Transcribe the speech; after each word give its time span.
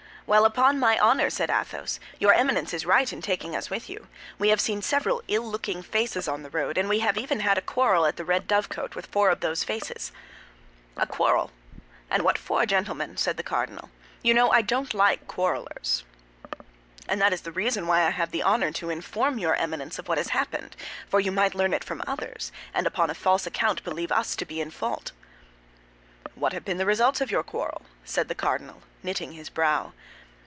"Well, 0.27 0.45
upon 0.45 0.79
my 0.79 0.97
honor," 0.97 1.29
said 1.29 1.49
Athos, 1.49 1.99
"your 2.17 2.31
Eminence 2.31 2.73
is 2.73 2.85
right 2.85 3.11
in 3.11 3.21
taking 3.21 3.53
us 3.53 3.69
with 3.69 3.89
you; 3.89 4.07
we 4.39 4.47
have 4.47 4.61
seen 4.61 4.81
several 4.81 5.21
ill 5.27 5.43
looking 5.43 5.81
faces 5.83 6.25
on 6.25 6.41
the 6.41 6.49
road, 6.49 6.77
and 6.77 6.87
we 6.87 6.99
have 6.99 7.17
even 7.17 7.41
had 7.41 7.57
a 7.57 7.61
quarrel 7.61 8.05
at 8.05 8.15
the 8.15 8.23
Red 8.23 8.47
Dovecot 8.47 8.95
with 8.95 9.07
four 9.07 9.29
of 9.29 9.41
those 9.41 9.65
faces." 9.65 10.13
"A 10.95 11.05
quarrel, 11.05 11.51
and 12.09 12.23
what 12.23 12.37
for, 12.37 12.65
gentlemen?" 12.65 13.17
said 13.17 13.35
the 13.35 13.43
cardinal; 13.43 13.89
"you 14.23 14.33
know 14.33 14.51
I 14.51 14.61
don't 14.61 14.93
like 14.93 15.27
quarrelers." 15.27 16.05
"And 17.09 17.21
that 17.21 17.33
is 17.33 17.41
the 17.41 17.51
reason 17.51 17.85
why 17.85 18.03
I 18.05 18.11
have 18.11 18.31
the 18.31 18.41
honor 18.43 18.71
to 18.71 18.89
inform 18.89 19.37
your 19.37 19.55
Eminence 19.55 19.99
of 19.99 20.07
what 20.07 20.17
has 20.19 20.29
happened; 20.29 20.77
for 21.09 21.19
you 21.19 21.33
might 21.33 21.55
learn 21.55 21.73
it 21.73 21.83
from 21.83 22.01
others, 22.07 22.53
and 22.73 22.87
upon 22.87 23.09
a 23.09 23.13
false 23.15 23.45
account 23.45 23.83
believe 23.83 24.13
us 24.13 24.37
to 24.37 24.45
be 24.45 24.61
in 24.61 24.71
fault." 24.71 25.11
"What 26.35 26.53
have 26.53 26.63
been 26.63 26.77
the 26.77 26.85
results 26.85 27.19
of 27.19 27.31
your 27.31 27.43
quarrel?" 27.43 27.81
said 28.05 28.29
the 28.29 28.35
cardinal, 28.35 28.81
knitting 29.03 29.33
his 29.33 29.49
brow. 29.49 29.91